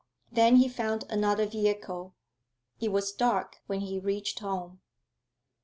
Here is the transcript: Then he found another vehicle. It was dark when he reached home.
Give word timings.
Then 0.31 0.55
he 0.55 0.67
found 0.67 1.03
another 1.11 1.45
vehicle. 1.45 2.15
It 2.79 2.91
was 2.91 3.11
dark 3.11 3.57
when 3.67 3.81
he 3.81 3.99
reached 3.99 4.39
home. 4.39 4.81